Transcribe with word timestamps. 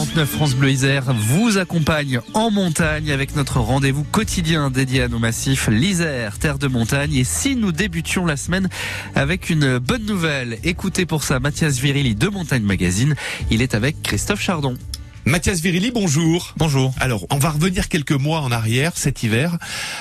49 0.00 0.30
France 0.30 0.54
Bleu 0.54 0.70
Isère 0.70 1.12
vous 1.12 1.58
accompagne 1.58 2.20
en 2.32 2.50
montagne 2.50 3.12
avec 3.12 3.36
notre 3.36 3.60
rendez-vous 3.60 4.02
quotidien 4.02 4.70
dédié 4.70 5.02
à 5.02 5.08
nos 5.08 5.18
massifs 5.18 5.68
l'Isère, 5.68 6.38
terre 6.38 6.58
de 6.58 6.68
montagne. 6.68 7.14
Et 7.14 7.24
si 7.24 7.54
nous 7.54 7.70
débutions 7.70 8.24
la 8.24 8.38
semaine 8.38 8.70
avec 9.14 9.50
une 9.50 9.76
bonne 9.76 10.06
nouvelle, 10.06 10.58
écoutez 10.64 11.04
pour 11.04 11.22
ça 11.22 11.38
Mathias 11.38 11.76
Virilli 11.80 12.14
de 12.14 12.28
Montagne 12.28 12.62
Magazine. 12.62 13.14
Il 13.50 13.60
est 13.60 13.74
avec 13.74 14.00
Christophe 14.00 14.40
Chardon. 14.40 14.74
Mathias 15.26 15.60
Virilli, 15.60 15.90
bonjour. 15.90 16.54
Bonjour. 16.56 16.94
Alors, 16.98 17.26
on 17.30 17.36
va 17.36 17.50
revenir 17.50 17.88
quelques 17.88 18.12
mois 18.12 18.40
en 18.40 18.50
arrière, 18.50 18.92
cet 18.94 19.22
hiver, 19.22 19.58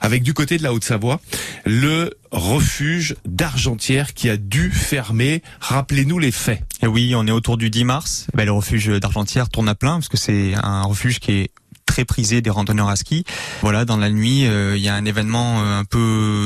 avec 0.00 0.22
du 0.22 0.32
côté 0.32 0.56
de 0.56 0.62
la 0.62 0.72
Haute-Savoie, 0.72 1.20
le 1.66 2.14
refuge 2.30 3.16
d'Argentière 3.26 4.14
qui 4.14 4.30
a 4.30 4.38
dû 4.38 4.70
fermer. 4.70 5.42
Rappelez-nous 5.60 6.18
les 6.18 6.32
faits. 6.32 6.62
Et 6.82 6.86
oui, 6.86 7.12
on 7.14 7.26
est 7.26 7.30
autour 7.30 7.58
du 7.58 7.68
10 7.68 7.84
mars. 7.84 8.26
Ben, 8.34 8.46
le 8.46 8.52
refuge 8.52 8.88
d'Argentière 8.88 9.50
tourne 9.50 9.68
à 9.68 9.74
plein 9.74 9.94
parce 9.94 10.08
que 10.08 10.16
c'est 10.16 10.54
un 10.54 10.82
refuge 10.82 11.20
qui 11.20 11.32
est 11.32 11.50
très 11.92 12.06
prisé 12.06 12.40
des 12.40 12.48
randonneurs 12.48 12.88
à 12.88 12.96
ski. 12.96 13.24
Voilà, 13.60 13.84
dans 13.84 13.98
la 13.98 14.08
nuit, 14.08 14.46
euh, 14.46 14.78
il 14.78 14.82
y 14.82 14.88
a 14.88 14.94
un 14.94 15.04
événement 15.04 15.60
euh, 15.60 15.80
un 15.80 15.84
peu 15.84 15.98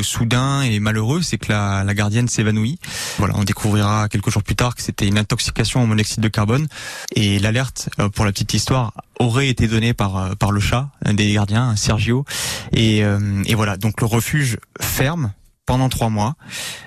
soudain 0.03 0.63
et 0.63 0.81
malheureux, 0.81 1.23
c'est 1.23 1.39
que 1.39 1.53
la, 1.53 1.85
gardienne 1.95 2.29
s'évanouit. 2.29 2.79
Voilà, 3.19 3.35
on 3.37 3.45
découvrira 3.45 4.09
quelques 4.09 4.31
jours 4.31 4.43
plus 4.43 4.57
tard 4.57 4.75
que 4.75 4.83
c'était 4.83 5.07
une 5.07 5.19
intoxication 5.19 5.83
au 5.83 5.87
monoxyde 5.87 6.21
de 6.21 6.29
carbone. 6.29 6.67
Et 7.15 7.39
l'alerte, 7.39 7.89
euh, 7.99 8.09
pour 8.09 8.25
la 8.25 8.33
petite 8.33 8.55
histoire, 8.55 8.93
aurait 9.19 9.49
été 9.49 9.67
donnée 9.67 9.95
par 9.95 10.37
par 10.37 10.53
le 10.53 10.61
chat, 10.61 10.91
un 11.05 11.15
des 11.15 11.33
gardiens, 11.33 11.75
Sergio. 11.77 12.25
Et, 12.73 12.99
et 12.99 13.55
voilà, 13.55 13.79
donc 13.79 14.01
le 14.03 14.07
refuge 14.07 14.59
ferme 14.79 15.33
pendant 15.67 15.89
trois 15.89 16.11
mois 16.11 16.37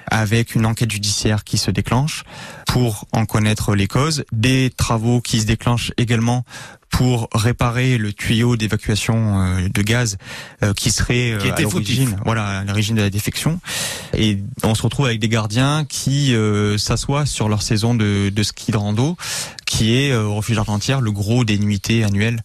avec 0.09 0.55
une 0.55 0.66
enquête 0.66 0.91
judiciaire 0.91 1.44
qui 1.44 1.58
se 1.58 1.72
déclenche 1.72 2.23
pour 2.67 3.05
en 3.12 3.26
connaître 3.26 3.76
les 3.76 3.88
causes, 3.88 4.23
des 4.31 4.72
travaux 4.76 5.22
qui 5.22 5.41
se 5.41 5.45
déclenchent 5.45 5.91
également 5.98 6.44
pour 6.90 7.30
réparer 7.34 7.98
le 7.98 8.14
tuyau 8.14 8.58
d'évacuation 8.58 9.41
euh, 9.41 9.70
de 9.70 9.81
gaz 9.81 10.17
euh, 10.64 10.73
qui 10.73 10.92
serait 10.92 11.38
qui 11.39 11.50
euh, 11.50 11.53
à 11.53 11.61
l'origine, 11.61 12.20
voilà, 12.25 12.64
l'origine 12.66 12.95
de 12.95 13.02
la 13.02 13.09
défection. 13.09 13.59
Et 14.17 14.39
on 14.64 14.75
se 14.75 14.81
retrouve 14.81 15.06
avec 15.06 15.20
des 15.20 15.30
gardiens 15.30 15.86
qui 15.86 16.36
s'assoient 16.78 17.26
sur 17.26 17.48
leur 17.48 17.61
saison 17.61 17.94
de, 17.94 18.30
de 18.30 18.44
ski 18.44 18.72
de 18.72 18.78
rando, 18.78 19.17
qui 19.66 19.95
est 19.95 20.14
au 20.14 20.36
refuge 20.36 20.58
argentière 20.58 21.00
le 21.00 21.11
gros 21.11 21.45
des 21.45 21.59
nuitées 21.59 22.03
annuelles 22.03 22.42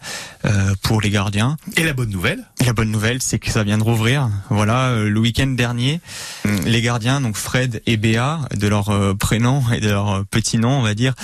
pour 0.83 1.01
les 1.01 1.11
gardiens. 1.11 1.57
Et 1.77 1.85
la 1.85 1.95
bonne 1.95 2.11
nouvelle? 2.11 2.45
Et 2.61 2.65
la 2.65 2.75
bonne 2.75 2.91
nouvelle, 2.91 3.23
c'est 3.23 3.39
que 3.39 3.51
ça 3.51 3.65
vient 3.65 3.79
de 3.79 3.83
rouvrir. 3.83 4.29
Voilà, 4.51 4.95
le 4.95 5.21
week-end 5.21 5.47
dernier, 5.47 6.01
les 6.67 6.83
gardiens, 6.83 7.21
donc 7.21 7.37
Fred 7.55 7.83
et 7.87 7.97
Béa, 7.97 8.41
de 8.57 8.67
leur 8.67 8.91
prénom 9.17 9.63
et 9.73 9.79
de 9.79 9.89
leur 9.89 10.25
petit 10.27 10.59
nom, 10.59 10.81
on 10.81 10.83
va 10.83 10.95
dire, 10.95 11.15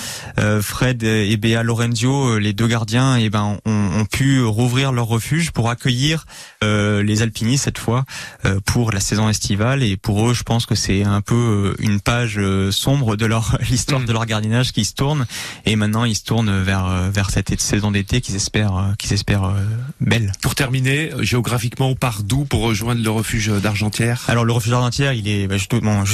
Fred 0.61 1.03
et 1.03 1.35
Béa 1.35 1.61
Lorenzio, 1.61 2.39
les 2.39 2.53
deux 2.53 2.67
gardiens 2.67 3.17
et 3.17 3.25
eh 3.25 3.29
ben 3.29 3.57
ont, 3.65 4.05
pu 4.09 4.41
rouvrir 4.41 4.93
leur 4.93 5.07
refuge 5.07 5.51
pour 5.51 5.69
accueillir 5.69 6.25
euh, 6.63 7.03
les 7.03 7.21
alpinistes 7.21 7.65
cette 7.65 7.77
fois 7.77 8.05
euh, 8.45 8.59
pour 8.65 8.91
la 8.91 8.99
saison 9.01 9.27
estivale. 9.27 9.83
Et 9.83 9.97
pour 9.97 10.29
eux 10.29 10.33
je 10.33 10.43
pense 10.43 10.65
que 10.65 10.73
c'est 10.73 11.03
un 11.03 11.19
peu 11.19 11.35
euh, 11.35 11.75
une 11.79 11.99
page 11.99 12.39
sombre 12.71 13.17
de 13.17 13.25
leur 13.25 13.57
l'histoire 13.69 14.01
de 14.01 14.13
leur 14.13 14.25
gardinage 14.25 14.71
qui 14.71 14.85
se 14.85 14.93
tourne. 14.93 15.25
Et 15.65 15.75
maintenant 15.75 16.05
ils 16.05 16.15
se 16.15 16.23
tournent 16.23 16.61
vers 16.61 17.11
vers 17.11 17.29
cette 17.29 17.59
saison 17.59 17.91
d'été 17.91 18.21
qu'ils 18.21 18.35
espèrent 18.35 18.93
qu'ils 18.97 19.11
espèrent 19.11 19.53
belle. 19.99 20.31
Pour 20.41 20.55
terminer, 20.55 21.11
géographiquement 21.19 21.89
on 21.89 21.95
part 21.95 22.23
d'où 22.23 22.45
pour 22.45 22.61
rejoindre 22.61 23.03
le 23.03 23.11
refuge 23.11 23.49
d'Argentière? 23.61 24.23
Alors 24.27 24.45
le 24.45 24.53
refuge 24.53 24.71
d'Argentière 24.71 25.13
il 25.13 25.27
est 25.27 25.47
bah, 25.47 25.57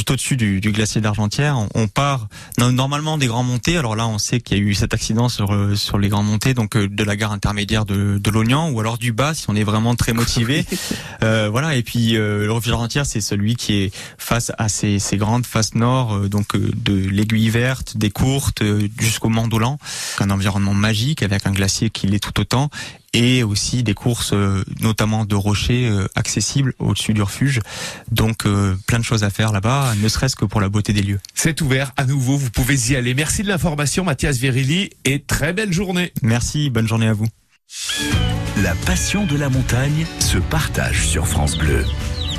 juste, 0.07 0.11
au-dessus 0.11 0.37
du, 0.37 0.61
du, 0.61 0.71
glacier 0.71 1.01
d'Argentière. 1.01 1.57
On, 1.57 1.69
on 1.75 1.87
part 1.87 2.27
normalement 2.57 3.17
des 3.17 3.27
grands 3.27 3.43
montées. 3.43 3.77
Alors 3.77 3.95
là 3.95 4.07
on 4.07 4.17
sait 4.17 4.39
qu'il 4.39 4.57
y 4.57 4.59
a 4.59 4.63
eu 4.63 4.73
cet 4.73 4.93
accident 4.93 5.29
sur 5.29 5.55
sur 5.77 5.97
les 5.97 6.09
grands 6.09 6.23
montées 6.23 6.53
donc 6.53 6.77
de 6.77 7.03
la 7.03 7.15
gare 7.15 7.31
intermédiaire 7.31 7.85
de, 7.85 8.17
de 8.17 8.31
l'Ognan 8.31 8.69
ou 8.71 8.79
alors 8.79 8.97
du 8.97 9.11
bas 9.11 9.33
si 9.33 9.49
on 9.49 9.55
est 9.55 9.63
vraiment 9.63 9.95
très 9.95 10.13
motivé. 10.13 10.65
euh, 11.23 11.49
voilà. 11.49 11.75
Et 11.75 11.83
puis 11.83 12.15
euh, 12.15 12.45
le 12.45 12.51
refuge 12.51 12.73
entière, 12.73 13.05
c'est 13.05 13.21
celui 13.21 13.55
qui 13.55 13.73
est 13.73 13.95
face 14.17 14.51
à 14.57 14.69
ces, 14.69 14.99
ces 14.99 15.17
grandes 15.17 15.45
faces 15.45 15.75
nord, 15.75 16.15
euh, 16.15 16.29
donc 16.29 16.55
euh, 16.55 16.71
de 16.75 16.93
l'aiguille 16.93 17.49
verte, 17.49 17.97
des 17.97 18.09
courtes 18.09 18.63
jusqu'au 18.99 19.29
Mont 19.29 19.47
Dolan, 19.47 19.77
un 20.19 20.29
environnement 20.29 20.73
magique 20.73 21.23
avec 21.23 21.45
un 21.45 21.51
glacier 21.51 21.89
qui 21.89 22.07
l'est 22.07 22.19
tout 22.19 22.39
autant 22.39 22.69
et 23.13 23.43
aussi 23.43 23.83
des 23.83 23.93
courses 23.93 24.33
notamment 24.81 25.25
de 25.25 25.35
rochers 25.35 25.89
accessibles 26.15 26.73
au-dessus 26.79 27.13
du 27.13 27.21
refuge. 27.21 27.61
Donc 28.11 28.45
plein 28.85 28.99
de 28.99 29.03
choses 29.03 29.23
à 29.23 29.29
faire 29.29 29.51
là-bas, 29.51 29.93
ne 30.01 30.07
serait-ce 30.07 30.35
que 30.35 30.45
pour 30.45 30.61
la 30.61 30.69
beauté 30.69 30.93
des 30.93 31.01
lieux. 31.01 31.19
C'est 31.33 31.61
ouvert 31.61 31.93
à 31.97 32.05
nouveau, 32.05 32.37
vous 32.37 32.49
pouvez 32.49 32.91
y 32.91 32.95
aller. 32.95 33.13
Merci 33.13 33.43
de 33.43 33.47
l'information 33.47 34.03
Mathias 34.03 34.37
Virilli 34.37 34.89
et 35.05 35.21
très 35.21 35.53
belle 35.53 35.73
journée. 35.73 36.11
Merci, 36.21 36.69
bonne 36.69 36.87
journée 36.87 37.07
à 37.07 37.13
vous. 37.13 37.27
La 38.63 38.75
passion 38.85 39.25
de 39.25 39.37
la 39.37 39.49
montagne 39.49 40.05
se 40.19 40.37
partage 40.37 41.05
sur 41.05 41.27
France 41.27 41.57
Bleu. 41.57 41.85